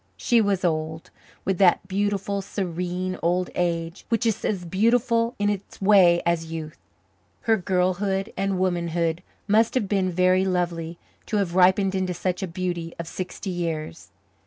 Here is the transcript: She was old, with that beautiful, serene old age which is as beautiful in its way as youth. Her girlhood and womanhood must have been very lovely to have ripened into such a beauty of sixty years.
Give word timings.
She 0.17 0.41
was 0.41 0.65
old, 0.65 1.11
with 1.45 1.59
that 1.59 1.87
beautiful, 1.87 2.41
serene 2.41 3.19
old 3.21 3.51
age 3.53 4.03
which 4.09 4.25
is 4.25 4.43
as 4.43 4.65
beautiful 4.65 5.35
in 5.37 5.47
its 5.47 5.79
way 5.79 6.23
as 6.25 6.51
youth. 6.51 6.79
Her 7.41 7.55
girlhood 7.55 8.33
and 8.35 8.57
womanhood 8.57 9.21
must 9.47 9.75
have 9.75 9.87
been 9.87 10.09
very 10.09 10.43
lovely 10.43 10.97
to 11.27 11.37
have 11.37 11.53
ripened 11.53 11.93
into 11.93 12.15
such 12.15 12.41
a 12.41 12.47
beauty 12.47 12.95
of 12.97 13.07
sixty 13.07 13.51
years. 13.51 14.09